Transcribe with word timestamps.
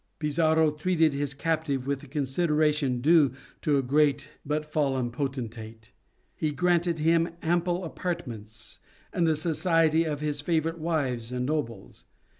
Pizarro 0.17 0.71
treated 0.71 1.13
his 1.13 1.35
captive 1.35 1.85
with 1.85 1.99
the 1.99 2.07
consideration 2.07 3.01
due 3.01 3.33
to 3.61 3.77
a 3.77 3.83
great 3.83 4.31
but 4.43 4.65
fallen 4.65 5.11
potentate; 5.11 5.91
he 6.35 6.51
granted 6.51 6.97
him 6.97 7.29
ample 7.43 7.83
apartments, 7.83 8.79
and 9.13 9.27
the 9.27 9.35
society 9.35 10.03
of 10.05 10.19
his 10.19 10.41
favorite 10.41 10.79
wives 10.79 11.31
and 11.31 11.45
nobles. 11.45 12.05